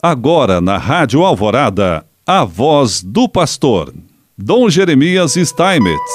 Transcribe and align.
Agora 0.00 0.60
na 0.60 0.78
Rádio 0.78 1.24
Alvorada, 1.24 2.06
a 2.24 2.44
voz 2.44 3.02
do 3.02 3.28
pastor, 3.28 3.92
Dom 4.38 4.70
Jeremias 4.70 5.34
Steinmetz. 5.34 6.12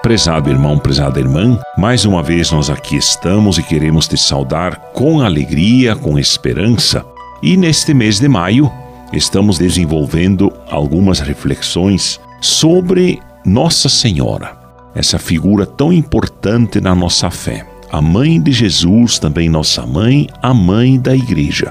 Prezado 0.00 0.48
irmão, 0.48 0.78
prezada 0.78 1.20
irmã, 1.20 1.60
mais 1.76 2.06
uma 2.06 2.22
vez 2.22 2.50
nós 2.50 2.70
aqui 2.70 2.96
estamos 2.96 3.58
e 3.58 3.62
queremos 3.62 4.08
te 4.08 4.16
saudar 4.16 4.76
com 4.94 5.20
alegria, 5.20 5.94
com 5.94 6.18
esperança. 6.18 7.04
E 7.42 7.54
neste 7.54 7.92
mês 7.92 8.18
de 8.18 8.28
maio, 8.28 8.72
estamos 9.12 9.58
desenvolvendo 9.58 10.50
algumas 10.70 11.20
reflexões 11.20 12.18
sobre 12.40 13.20
Nossa 13.44 13.90
Senhora, 13.90 14.58
essa 14.94 15.18
figura 15.18 15.66
tão 15.66 15.92
importante 15.92 16.80
na 16.80 16.94
nossa 16.94 17.30
fé. 17.30 17.66
A 17.92 18.00
mãe 18.00 18.40
de 18.40 18.52
Jesus, 18.52 19.18
também 19.18 19.50
nossa 19.50 19.84
mãe, 19.84 20.28
a 20.40 20.54
mãe 20.54 20.98
da 20.98 21.14
igreja. 21.14 21.70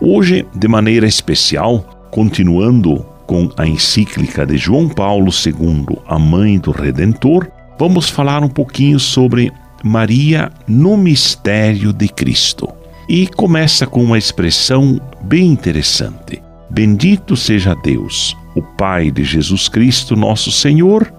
Hoje, 0.00 0.46
de 0.54 0.68
maneira 0.68 1.06
especial, 1.06 1.82
continuando 2.10 3.04
com 3.26 3.48
a 3.56 3.66
encíclica 3.66 4.44
de 4.44 4.58
João 4.58 4.90
Paulo 4.90 5.30
II, 5.30 5.98
a 6.06 6.18
Mãe 6.18 6.58
do 6.58 6.70
Redentor, 6.70 7.48
vamos 7.78 8.10
falar 8.10 8.44
um 8.44 8.48
pouquinho 8.48 9.00
sobre 9.00 9.50
Maria 9.82 10.52
no 10.68 10.98
mistério 10.98 11.94
de 11.94 12.08
Cristo. 12.08 12.68
E 13.08 13.26
começa 13.26 13.86
com 13.86 14.04
uma 14.04 14.18
expressão 14.18 15.00
bem 15.22 15.46
interessante: 15.46 16.42
Bendito 16.68 17.34
seja 17.34 17.74
Deus, 17.74 18.36
o 18.54 18.60
Pai 18.60 19.10
de 19.10 19.24
Jesus 19.24 19.66
Cristo, 19.66 20.14
nosso 20.14 20.52
Senhor, 20.52 21.10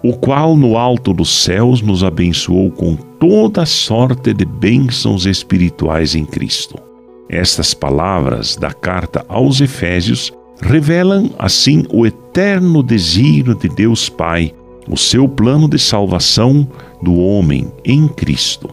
o 0.00 0.12
qual 0.12 0.56
no 0.56 0.78
alto 0.78 1.12
dos 1.12 1.42
céus 1.42 1.82
nos 1.82 2.04
abençoou 2.04 2.70
com 2.70 2.94
toda 2.94 3.66
sorte 3.66 4.32
de 4.32 4.44
bênçãos 4.44 5.26
espirituais 5.26 6.14
em 6.14 6.24
Cristo 6.24 6.85
estas 7.28 7.74
palavras 7.74 8.56
da 8.56 8.72
carta 8.72 9.24
aos 9.28 9.60
Efésios 9.60 10.32
revelam, 10.60 11.30
assim, 11.38 11.84
o 11.90 12.06
eterno 12.06 12.82
desígnio 12.82 13.54
de 13.54 13.68
Deus 13.68 14.08
Pai, 14.08 14.54
o 14.88 14.96
seu 14.96 15.28
plano 15.28 15.68
de 15.68 15.78
salvação 15.78 16.66
do 17.02 17.16
homem 17.16 17.70
em 17.84 18.08
Cristo. 18.08 18.70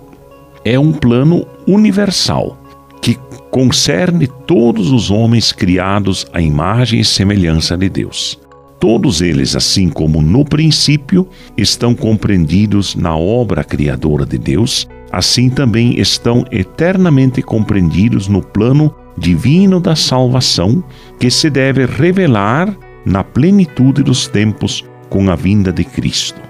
É 0.64 0.80
um 0.80 0.94
plano 0.94 1.46
universal 1.68 2.58
que 3.02 3.18
concerne 3.52 4.28
todos 4.48 4.92
os 4.92 5.12
homens 5.12 5.52
criados 5.52 6.26
à 6.32 6.42
imagem 6.42 7.02
e 7.02 7.06
semelhança 7.06 7.76
de 7.76 7.90
Deus. 7.90 8.40
Todos 8.80 9.22
eles, 9.22 9.56
assim 9.56 9.90
como 9.90 10.22
no 10.22 10.46
princípio, 10.46 11.28
estão 11.58 11.96
compreendidos 11.96 12.96
na 12.96 13.16
obra 13.16 13.64
criadora 13.64 14.26
de 14.26 14.38
Deus 14.38 14.88
assim 15.14 15.48
também 15.48 16.00
estão 16.00 16.44
eternamente 16.52 17.40
compreendidos 17.44 18.28
no 18.28 18.42
plano 18.42 18.92
divino 19.16 19.80
da 19.80 19.96
salvação 19.96 20.84
que 21.20 21.30
se 21.30 21.52
deve 21.52 21.86
revelar 21.86 22.76
na 23.06 23.24
plenitude 23.24 24.02
dos 24.02 24.28
tempos 24.28 24.84
com 25.10 25.30
a 25.30 25.36
vinda 25.36 25.72
de 25.72 25.84
Cristo. 25.84 26.42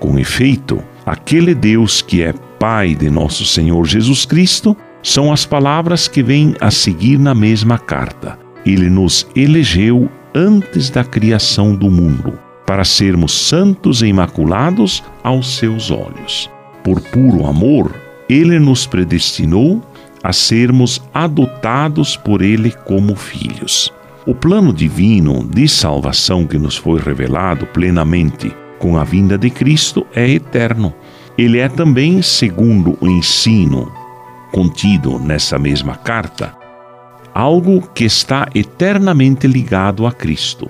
Com 0.00 0.18
efeito, 0.18 0.82
aquele 1.04 1.54
Deus 1.54 2.00
que 2.00 2.22
é 2.22 2.32
Pai 2.58 2.94
de 2.94 3.10
nosso 3.10 3.44
Senhor 3.44 3.86
Jesus 3.86 4.24
Cristo 4.24 4.74
são 5.02 5.30
as 5.30 5.44
palavras 5.44 6.08
que 6.08 6.22
vêm 6.22 6.56
a 6.60 6.70
seguir 6.70 7.18
na 7.18 7.34
mesma 7.34 7.78
carta. 7.78 8.38
Ele 8.64 8.88
nos 8.88 9.28
elegeu 9.36 10.10
antes 10.34 10.88
da 10.88 11.04
criação 11.04 11.74
do 11.74 11.90
mundo, 11.90 12.38
para 12.66 12.84
sermos 12.84 13.32
santos 13.32 14.02
e 14.02 14.06
imaculados 14.06 15.04
aos 15.22 15.56
seus 15.56 15.90
olhos 15.90 16.50
por 16.82 17.00
puro 17.00 17.46
amor, 17.46 17.94
ele 18.28 18.58
nos 18.58 18.86
predestinou 18.86 19.82
a 20.22 20.32
sermos 20.32 21.00
adotados 21.14 22.16
por 22.16 22.42
Ele 22.42 22.70
como 22.84 23.14
filhos. 23.14 23.92
O 24.26 24.34
plano 24.34 24.72
divino 24.72 25.44
de 25.44 25.66
salvação 25.68 26.46
que 26.46 26.58
nos 26.58 26.76
foi 26.76 27.00
revelado 27.00 27.66
plenamente 27.66 28.54
com 28.78 28.98
a 28.98 29.04
vinda 29.04 29.38
de 29.38 29.48
Cristo 29.48 30.06
é 30.14 30.28
eterno. 30.28 30.92
Ele 31.36 31.58
é 31.58 31.68
também, 31.68 32.20
segundo 32.20 32.98
o 33.00 33.08
ensino 33.08 33.90
contido 34.52 35.18
nessa 35.18 35.58
mesma 35.58 35.94
carta, 35.94 36.54
algo 37.34 37.82
que 37.94 38.04
está 38.04 38.48
eternamente 38.54 39.46
ligado 39.46 40.06
a 40.06 40.12
Cristo. 40.12 40.68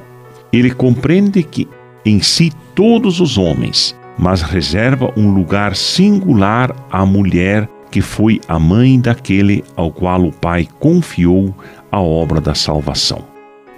Ele 0.52 0.70
compreende 0.70 1.42
que 1.42 1.68
em 2.04 2.20
si 2.20 2.52
todos 2.74 3.20
os 3.20 3.36
homens 3.38 3.97
mas 4.18 4.42
reserva 4.42 5.12
um 5.16 5.30
lugar 5.30 5.76
singular 5.76 6.74
à 6.90 7.06
mulher 7.06 7.68
que 7.90 8.00
foi 8.02 8.40
a 8.48 8.58
mãe 8.58 9.00
daquele 9.00 9.64
ao 9.76 9.90
qual 9.90 10.22
o 10.22 10.32
Pai 10.32 10.68
confiou 10.78 11.54
a 11.90 12.00
obra 12.00 12.40
da 12.40 12.54
salvação. 12.54 13.24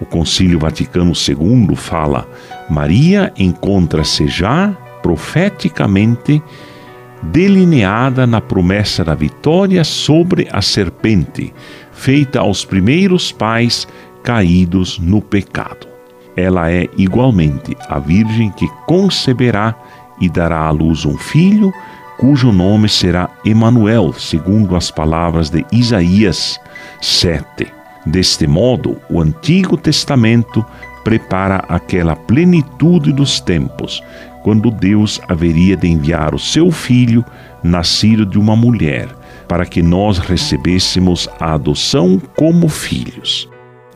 O 0.00 0.06
Concílio 0.06 0.58
Vaticano 0.58 1.12
II 1.12 1.76
fala: 1.76 2.26
Maria 2.68 3.32
encontra-se 3.36 4.26
já 4.26 4.76
profeticamente 5.02 6.42
delineada 7.22 8.26
na 8.26 8.40
promessa 8.40 9.04
da 9.04 9.14
vitória 9.14 9.84
sobre 9.84 10.48
a 10.50 10.62
serpente, 10.62 11.52
feita 11.92 12.40
aos 12.40 12.64
primeiros 12.64 13.30
pais 13.30 13.86
caídos 14.22 14.98
no 14.98 15.20
pecado. 15.20 15.86
Ela 16.34 16.70
é 16.70 16.88
igualmente 16.96 17.76
a 17.88 17.98
Virgem 17.98 18.50
que 18.50 18.66
conceberá 18.86 19.74
e 20.20 20.28
dará 20.28 20.60
à 20.60 20.70
luz 20.70 21.04
um 21.04 21.16
filho, 21.16 21.72
cujo 22.18 22.52
nome 22.52 22.88
será 22.88 23.30
Emanuel, 23.44 24.12
segundo 24.12 24.76
as 24.76 24.90
palavras 24.90 25.48
de 25.48 25.64
Isaías 25.72 26.60
7. 27.00 27.66
Deste 28.04 28.46
modo, 28.46 29.00
o 29.08 29.20
Antigo 29.20 29.76
Testamento 29.76 30.64
prepara 31.02 31.64
aquela 31.68 32.14
plenitude 32.14 33.12
dos 33.12 33.40
tempos, 33.40 34.02
quando 34.42 34.70
Deus 34.70 35.20
haveria 35.28 35.76
de 35.76 35.88
enviar 35.88 36.34
o 36.34 36.38
seu 36.38 36.70
filho, 36.70 37.24
nascido 37.62 38.24
de 38.24 38.38
uma 38.38 38.56
mulher, 38.56 39.08
para 39.46 39.66
que 39.66 39.82
nós 39.82 40.18
recebêssemos 40.18 41.28
a 41.38 41.54
adoção 41.54 42.20
como 42.36 42.68
filhos. 42.68 43.48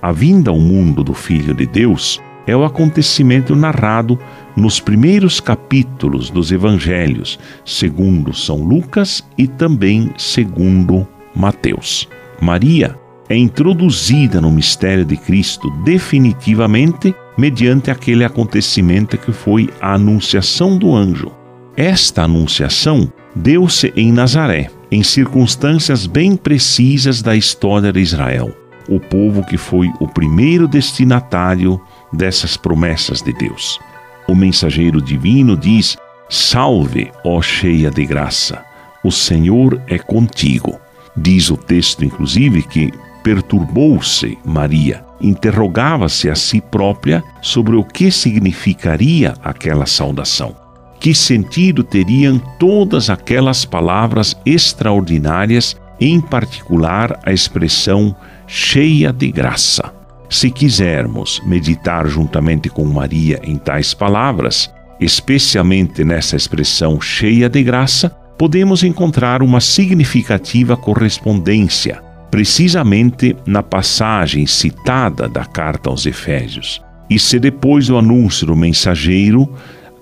A 0.03 0.13
vinda 0.13 0.51
ao 0.51 0.59
mundo 0.59 1.03
do 1.03 1.15
Filho 1.15 1.55
de 1.55 1.67
Deus 1.67 2.21
é 2.47 2.57
o 2.57 2.65
acontecimento 2.65 3.55
narrado 3.57 4.19
nos 4.57 4.81
primeiros 4.81 5.41
capítulos 5.41 6.31
dos 6.31 6.53
evangelhos, 6.53 7.39
segundo 7.65 8.33
São 8.35 8.63
Lucas 8.63 9.25
e 9.37 9.47
também 9.47 10.11
segundo 10.17 11.07
Mateus. 11.35 12.09
Maria 12.41 12.97
é 13.29 13.37
introduzida 13.37 14.41
no 14.41 14.51
mistério 14.51 15.05
de 15.05 15.17
Cristo 15.17 15.71
definitivamente 15.85 17.15
mediante 17.37 17.91
aquele 17.91 18.25
acontecimento 18.25 19.19
que 19.19 19.33
foi 19.33 19.69
a 19.81 19.95
anunciação 19.95 20.79
do 20.79 20.95
anjo. 20.95 21.33
Esta 21.77 22.23
anunciação 22.23 23.11
deu-se 23.35 23.93
em 23.97 24.13
Nazaré, 24.13 24.71
em 24.91 25.03
circunstâncias 25.03 26.07
bem 26.07 26.37
precisas 26.37 27.21
da 27.21 27.35
história 27.35 27.93
de 27.93 28.01
Israel, 28.01 28.55
o 28.89 29.01
povo 29.01 29.45
que 29.45 29.57
foi 29.57 29.91
o 29.99 30.07
primeiro 30.07 30.69
destinatário 30.69 31.81
dessas 32.15 32.57
promessas 32.57 33.21
de 33.21 33.33
Deus. 33.33 33.79
O 34.27 34.35
mensageiro 34.35 35.01
divino 35.03 35.57
diz: 35.57 35.97
Salve, 36.29 37.11
ó 37.25 37.43
cheia 37.43 37.91
de 37.91 38.05
graça, 38.07 38.65
o 39.03 39.13
Senhor 39.13 39.81
é 39.87 39.99
contigo. 39.99 40.81
Diz 41.17 41.51
o 41.51 41.57
texto, 41.57 42.05
inclusive, 42.05 42.63
que 42.63 42.93
perturbou-se 43.23 44.37
Maria, 44.45 45.05
interrogava-se 45.21 46.29
a 46.29 46.35
si 46.35 46.61
própria 46.61 47.23
sobre 47.41 47.77
o 47.77 47.85
que 47.85 48.11
significaria 48.11 49.35
aquela 49.43 49.87
saudação. 49.87 50.57
Que 50.99 51.15
sentido 51.15 51.85
teriam 51.85 52.39
todas 52.59 53.11
aquelas 53.11 53.65
palavras 53.65 54.37
extraordinárias, 54.45 55.77
em 56.01 56.21
particular 56.21 57.21
a 57.25 57.33
expressão 57.33 58.17
cheia 58.47 59.13
de 59.13 59.31
graça? 59.31 59.94
Se 60.35 60.51
quisermos 60.51 61.41
meditar 61.47 62.09
juntamente 62.09 62.69
com 62.69 62.85
Maria 62.87 63.41
em 63.45 63.57
tais 63.57 63.95
palavras, 63.95 64.69
especialmente 64.99 66.03
nessa 66.03 66.35
expressão 66.35 67.01
cheia 67.01 67.49
de 67.49 67.63
graça, 67.63 68.11
podemos 68.37 68.83
encontrar 68.83 69.45
uma 69.45 69.61
significativa 69.61 70.77
correspondência, 70.77 72.03
precisamente 72.33 73.37
na 73.47 73.63
passagem 73.63 74.45
citada 74.45 75.29
da 75.29 75.45
carta 75.45 75.89
aos 75.89 76.05
Efésios. 76.05 76.83
E 77.09 77.17
se 77.17 77.39
depois 77.39 77.87
do 77.87 77.97
anúncio 77.97 78.45
do 78.45 78.57
mensageiro, 78.57 79.49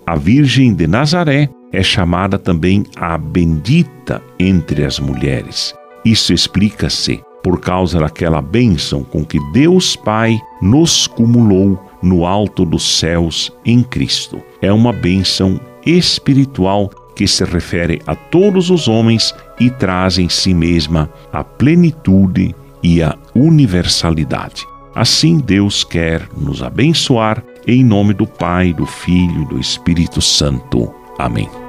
a 0.07 0.17
Virgem 0.17 0.73
de 0.73 0.87
Nazaré 0.87 1.51
é 1.71 1.83
chamada 1.83 2.39
também 2.39 2.87
a 2.97 3.19
bendita 3.19 4.23
entre 4.41 4.83
as 4.83 4.99
mulheres. 4.99 5.75
Isso 6.07 6.33
explica-se 6.33 7.21
por 7.43 7.61
causa 7.61 7.99
daquela 7.99 8.41
bênção 8.41 9.03
com 9.03 9.25
que 9.25 9.39
Deus 9.53 9.97
Pai 9.97 10.41
nos 10.61 11.07
cumulou 11.07 11.79
no 12.03 12.27
alto 12.27 12.65
dos 12.65 12.99
céus 12.99 13.53
em 13.65 13.83
Cristo. 13.83 14.41
É 14.61 14.73
uma 14.73 14.93
bênção 14.93 15.61
espiritual 15.85 16.91
que 17.15 17.27
se 17.27 17.45
refere 17.45 18.01
a 18.07 18.15
todos 18.15 18.71
os 18.71 18.89
homens 18.89 19.35
e 19.61 19.71
traz 19.71 20.19
em 20.19 20.29
si 20.29 20.55
mesma 20.55 21.11
a 21.33 21.45
plenitude 21.45 22.55
e 22.83 23.03
a 23.03 23.17
universalidade. 23.35 24.67
Assim 24.95 25.39
Deus 25.39 25.85
quer 25.85 26.29
nos 26.37 26.63
abençoar 26.63 27.43
em 27.67 27.85
nome 27.85 28.13
do 28.13 28.27
Pai, 28.27 28.73
do 28.73 28.87
Filho 28.87 29.43
e 29.43 29.47
do 29.47 29.59
Espírito 29.59 30.21
Santo. 30.21 30.93
Amém. 31.19 31.62